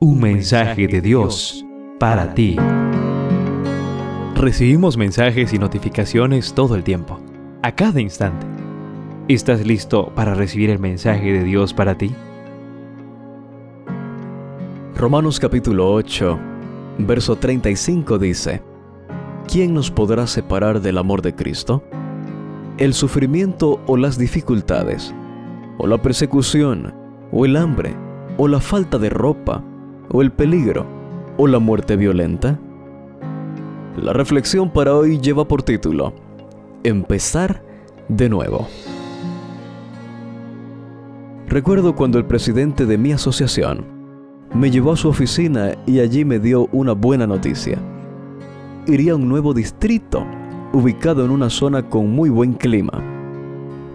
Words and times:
Un 0.00 0.20
mensaje 0.20 0.86
de 0.86 1.00
Dios 1.00 1.66
para 1.98 2.32
ti. 2.32 2.56
Recibimos 4.36 4.96
mensajes 4.96 5.52
y 5.52 5.58
notificaciones 5.58 6.54
todo 6.54 6.76
el 6.76 6.84
tiempo, 6.84 7.18
a 7.64 7.72
cada 7.72 8.00
instante. 8.00 8.46
¿Estás 9.26 9.66
listo 9.66 10.12
para 10.14 10.34
recibir 10.34 10.70
el 10.70 10.78
mensaje 10.78 11.32
de 11.32 11.42
Dios 11.42 11.74
para 11.74 11.98
ti? 11.98 12.14
Romanos 14.94 15.40
capítulo 15.40 15.92
8, 15.92 16.38
verso 16.98 17.34
35 17.34 18.20
dice, 18.20 18.62
¿quién 19.48 19.74
nos 19.74 19.90
podrá 19.90 20.28
separar 20.28 20.80
del 20.80 20.98
amor 20.98 21.22
de 21.22 21.34
Cristo? 21.34 21.82
¿El 22.76 22.94
sufrimiento 22.94 23.80
o 23.88 23.96
las 23.96 24.16
dificultades? 24.16 25.12
¿O 25.76 25.88
la 25.88 26.00
persecución? 26.00 26.94
¿O 27.32 27.44
el 27.44 27.56
hambre? 27.56 27.96
¿O 28.36 28.46
la 28.46 28.60
falta 28.60 28.98
de 28.98 29.10
ropa? 29.10 29.64
O 30.10 30.22
el 30.22 30.32
peligro 30.32 30.86
o 31.36 31.46
la 31.46 31.58
muerte 31.58 31.96
violenta? 31.96 32.58
La 33.96 34.12
reflexión 34.12 34.70
para 34.70 34.94
hoy 34.94 35.18
lleva 35.18 35.46
por 35.46 35.62
título 35.62 36.12
Empezar 36.84 37.62
de 38.08 38.28
nuevo. 38.28 38.68
Recuerdo 41.48 41.96
cuando 41.96 42.18
el 42.18 42.26
presidente 42.26 42.86
de 42.86 42.98
mi 42.98 43.12
asociación 43.12 43.84
me 44.54 44.70
llevó 44.70 44.92
a 44.92 44.96
su 44.96 45.08
oficina 45.08 45.72
y 45.86 46.00
allí 46.00 46.24
me 46.24 46.38
dio 46.38 46.68
una 46.72 46.92
buena 46.92 47.26
noticia. 47.26 47.78
Iría 48.86 49.12
a 49.12 49.16
un 49.16 49.28
nuevo 49.28 49.52
distrito, 49.52 50.24
ubicado 50.72 51.24
en 51.24 51.30
una 51.30 51.50
zona 51.50 51.88
con 51.88 52.10
muy 52.10 52.30
buen 52.30 52.54
clima. 52.54 52.92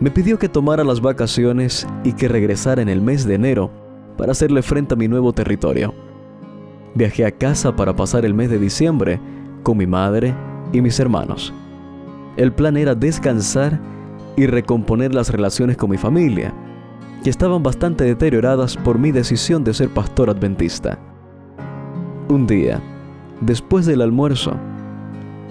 Me 0.00 0.10
pidió 0.10 0.38
que 0.38 0.48
tomara 0.48 0.82
las 0.82 1.00
vacaciones 1.00 1.86
y 2.04 2.14
que 2.14 2.28
regresara 2.28 2.82
en 2.82 2.88
el 2.88 3.02
mes 3.02 3.26
de 3.26 3.34
enero 3.34 3.70
para 4.20 4.32
hacerle 4.32 4.60
frente 4.60 4.92
a 4.92 4.98
mi 4.98 5.08
nuevo 5.08 5.32
territorio. 5.32 5.94
Viajé 6.94 7.24
a 7.24 7.30
casa 7.30 7.74
para 7.74 7.96
pasar 7.96 8.26
el 8.26 8.34
mes 8.34 8.50
de 8.50 8.58
diciembre 8.58 9.18
con 9.62 9.78
mi 9.78 9.86
madre 9.86 10.34
y 10.74 10.82
mis 10.82 11.00
hermanos. 11.00 11.54
El 12.36 12.52
plan 12.52 12.76
era 12.76 12.94
descansar 12.94 13.80
y 14.36 14.46
recomponer 14.46 15.14
las 15.14 15.30
relaciones 15.30 15.78
con 15.78 15.88
mi 15.88 15.96
familia, 15.96 16.52
que 17.24 17.30
estaban 17.30 17.62
bastante 17.62 18.04
deterioradas 18.04 18.76
por 18.76 18.98
mi 18.98 19.10
decisión 19.10 19.64
de 19.64 19.72
ser 19.72 19.88
pastor 19.88 20.28
adventista. 20.28 20.98
Un 22.28 22.46
día, 22.46 22.78
después 23.40 23.86
del 23.86 24.02
almuerzo, 24.02 24.52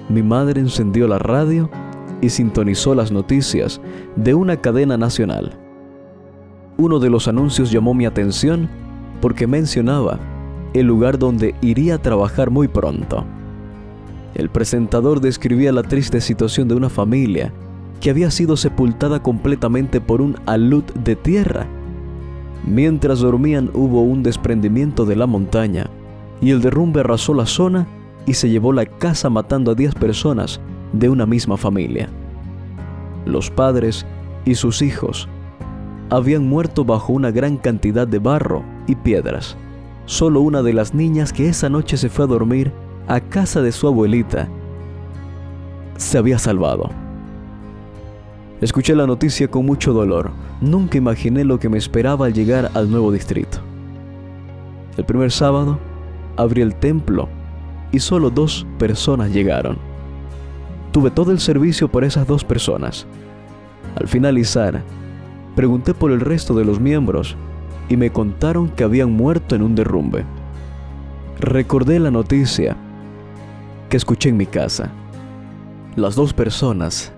mi 0.09 0.21
madre 0.21 0.61
encendió 0.61 1.07
la 1.07 1.17
radio 1.17 1.71
y 2.21 2.29
sintonizó 2.29 2.93
las 2.93 3.11
noticias 3.11 3.81
de 4.15 4.35
una 4.35 4.57
cadena 4.57 4.95
nacional 4.95 5.57
uno 6.79 6.99
de 6.99 7.09
los 7.09 7.27
anuncios 7.27 7.71
llamó 7.71 7.93
mi 7.93 8.05
atención 8.05 8.69
porque 9.21 9.47
mencionaba 9.47 10.17
el 10.73 10.87
lugar 10.87 11.19
donde 11.19 11.53
iría 11.61 11.95
a 11.95 12.01
trabajar 12.01 12.49
muy 12.49 12.69
pronto. 12.69 13.25
El 14.33 14.49
presentador 14.49 15.19
describía 15.19 15.73
la 15.73 15.83
triste 15.83 16.21
situación 16.21 16.69
de 16.69 16.75
una 16.75 16.89
familia 16.89 17.51
que 17.99 18.09
había 18.09 18.31
sido 18.31 18.55
sepultada 18.55 19.21
completamente 19.21 19.99
por 19.99 20.21
un 20.21 20.37
alud 20.45 20.85
de 21.03 21.17
tierra. 21.17 21.67
Mientras 22.65 23.19
dormían 23.19 23.69
hubo 23.73 24.01
un 24.01 24.23
desprendimiento 24.23 25.05
de 25.05 25.17
la 25.17 25.27
montaña 25.27 25.89
y 26.39 26.51
el 26.51 26.61
derrumbe 26.61 27.01
arrasó 27.01 27.33
la 27.33 27.45
zona 27.45 27.87
y 28.25 28.35
se 28.35 28.49
llevó 28.49 28.71
la 28.71 28.85
casa 28.85 29.29
matando 29.29 29.71
a 29.71 29.75
10 29.75 29.95
personas 29.95 30.61
de 30.93 31.09
una 31.09 31.25
misma 31.25 31.57
familia. 31.57 32.07
Los 33.25 33.49
padres 33.49 34.05
y 34.45 34.55
sus 34.55 34.81
hijos 34.81 35.27
habían 36.09 36.47
muerto 36.47 36.85
bajo 36.85 37.13
una 37.13 37.31
gran 37.31 37.57
cantidad 37.57 38.07
de 38.07 38.19
barro 38.19 38.63
y 38.87 38.95
piedras. 38.95 39.57
Solo 40.05 40.41
una 40.41 40.61
de 40.63 40.73
las 40.73 40.93
niñas 40.93 41.33
que 41.33 41.49
esa 41.49 41.69
noche 41.69 41.97
se 41.97 42.09
fue 42.09 42.25
a 42.25 42.27
dormir 42.27 42.71
a 43.07 43.19
casa 43.19 43.61
de 43.61 43.71
su 43.71 43.87
abuelita 43.87 44.47
se 45.99 46.17
había 46.17 46.39
salvado. 46.39 46.89
Escuché 48.61 48.95
la 48.95 49.05
noticia 49.05 49.49
con 49.49 49.65
mucho 49.65 49.93
dolor. 49.93 50.31
Nunca 50.61 50.97
imaginé 50.97 51.43
lo 51.43 51.59
que 51.59 51.69
me 51.69 51.77
esperaba 51.77 52.25
al 52.25 52.33
llegar 52.33 52.71
al 52.73 52.89
nuevo 52.89 53.11
distrito. 53.11 53.59
El 54.97 55.05
primer 55.05 55.31
sábado 55.31 55.77
abrí 56.37 56.61
el 56.61 56.75
templo 56.75 57.27
y 57.91 57.99
solo 57.99 58.29
dos 58.29 58.65
personas 58.77 59.31
llegaron. 59.31 59.77
Tuve 60.91 61.11
todo 61.11 61.31
el 61.31 61.39
servicio 61.39 61.89
por 61.89 62.03
esas 62.03 62.25
dos 62.25 62.43
personas. 62.45 63.05
Al 63.95 64.07
finalizar, 64.07 64.81
Pregunté 65.59 65.93
por 65.93 66.13
el 66.13 66.21
resto 66.21 66.53
de 66.53 66.63
los 66.63 66.79
miembros 66.79 67.35
y 67.89 67.97
me 67.97 68.11
contaron 68.11 68.69
que 68.69 68.85
habían 68.85 69.11
muerto 69.11 69.55
en 69.55 69.61
un 69.61 69.75
derrumbe. 69.75 70.23
Recordé 71.37 71.99
la 71.99 72.11
noticia 72.11 72.77
que 73.89 73.97
escuché 73.97 74.29
en 74.29 74.37
mi 74.37 74.45
casa. 74.45 74.89
Las 75.97 76.15
dos 76.15 76.33
personas 76.33 77.11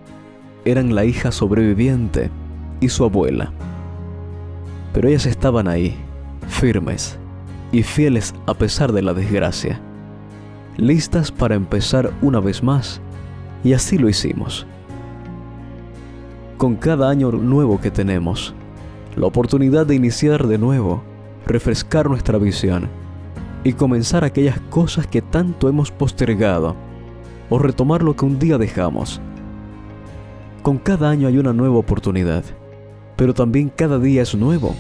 eran 0.66 0.96
la 0.96 1.06
hija 1.06 1.32
sobreviviente 1.32 2.32
y 2.80 2.90
su 2.90 3.04
abuela. 3.04 3.54
Pero 4.92 5.10
ellas 5.10 5.28
estaban 5.28 5.68
ahí, 5.68 5.96
firmes 6.48 7.20
y 7.72 7.84
fieles 7.84 8.34
a 8.48 8.56
pesar 8.56 8.92
de 8.92 9.04
la 9.04 9.14
desgracia, 9.14 9.80
listas 10.78 11.32
para 11.32 11.54
empezar 11.54 12.12
una 12.24 12.40
vez 12.40 12.64
más, 12.64 13.02
y 13.64 13.74
así 13.74 14.00
lo 14.00 14.10
hicimos 14.10 14.66
con 16.62 16.76
cada 16.76 17.10
año 17.10 17.32
nuevo 17.32 17.82
que 17.82 17.90
tenemos. 17.90 18.54
La 19.16 19.26
oportunidad 19.26 19.88
de 19.88 19.96
iniciar 19.96 20.46
de 20.46 20.60
nuevo, 20.60 21.02
refrescar 21.48 22.08
nuestra 22.08 22.38
visión 22.38 22.88
y 23.64 23.74
comenzar 23.74 24.24
aquellas 24.24 24.60
cosas 24.70 25.08
que 25.08 25.24
tanto 25.24 25.70
hemos 25.70 25.90
postergado 25.90 26.76
o 27.50 27.58
retomar 27.58 28.04
lo 28.04 28.16
que 28.16 28.26
un 28.26 28.38
día 28.38 28.60
dejamos. 28.60 29.20
Con 30.62 30.78
cada 30.78 31.10
año 31.10 31.28
hay 31.28 31.40
una 31.40 31.52
nueva 31.52 31.78
oportunidad, 31.78 32.44
pero 33.16 33.34
también 33.34 33.72
cada 33.76 33.98
día 33.98 34.22
es 34.22 34.36
nuevo. 34.36 34.76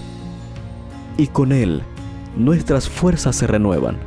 Y 1.18 1.26
con 1.26 1.52
él, 1.52 1.82
nuestras 2.38 2.88
fuerzas 2.88 3.38
se 3.38 3.48
renuevan. 3.48 3.98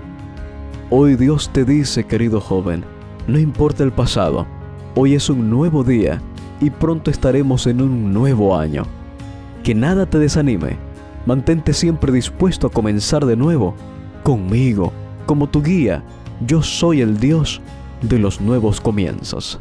Hoy 0.91 1.17
Dios 1.17 1.51
te 1.53 1.65
dice, 1.65 2.05
querido 2.05 2.41
joven, 2.41 2.85
no 3.27 3.37
importa 3.37 3.83
el 3.83 3.91
pasado, 3.91 4.47
hoy 4.95 5.17
es 5.17 5.29
un 5.29 5.51
nuevo 5.51 5.83
día 5.83 6.23
y 6.61 6.71
pronto 6.71 7.11
estaremos 7.11 7.67
en 7.67 7.81
un 7.81 8.13
nuevo 8.13 8.57
año. 8.57 8.85
Que 9.63 9.75
nada 9.75 10.07
te 10.07 10.19
desanime, 10.19 10.77
mantente 11.27 11.73
siempre 11.73 12.13
dispuesto 12.13 12.67
a 12.67 12.71
comenzar 12.71 13.25
de 13.27 13.37
nuevo, 13.37 13.75
conmigo, 14.23 14.93
como 15.27 15.49
tu 15.49 15.63
guía. 15.63 16.03
Yo 16.47 16.63
soy 16.63 17.01
el 17.01 17.19
Dios 17.19 17.61
de 18.03 18.19
los 18.19 18.41
nuevos 18.41 18.81
comienzos. 18.81 19.59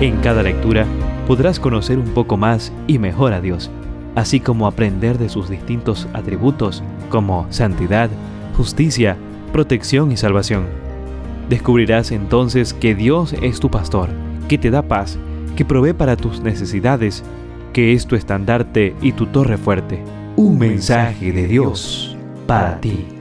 En 0.00 0.16
cada 0.18 0.42
lectura 0.42 0.86
podrás 1.26 1.60
conocer 1.60 1.98
un 1.98 2.08
poco 2.08 2.36
más 2.36 2.72
y 2.86 2.98
mejor 2.98 3.32
a 3.32 3.40
Dios, 3.40 3.70
así 4.14 4.40
como 4.40 4.66
aprender 4.66 5.18
de 5.18 5.28
sus 5.28 5.50
distintos 5.50 6.08
atributos 6.14 6.82
como 7.10 7.46
santidad, 7.50 8.08
justicia, 8.56 9.16
protección 9.52 10.12
y 10.12 10.16
salvación. 10.16 10.64
Descubrirás 11.48 12.12
entonces 12.12 12.72
que 12.72 12.94
Dios 12.94 13.34
es 13.42 13.60
tu 13.60 13.70
pastor, 13.70 14.08
que 14.48 14.56
te 14.56 14.70
da 14.70 14.82
paz 14.82 15.18
que 15.56 15.64
provee 15.64 15.92
para 15.92 16.16
tus 16.16 16.40
necesidades, 16.40 17.22
que 17.72 17.92
es 17.92 18.06
tu 18.06 18.16
estandarte 18.16 18.94
y 19.00 19.12
tu 19.12 19.26
torre 19.26 19.56
fuerte. 19.56 20.02
Un 20.36 20.58
mensaje 20.58 21.32
de 21.32 21.46
Dios 21.46 22.16
para 22.46 22.80
ti. 22.80 23.19